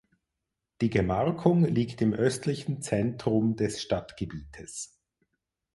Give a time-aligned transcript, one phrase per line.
[0.81, 4.99] Die Gemarkung liegt im östlichen Zentrum des Stadtgebietes.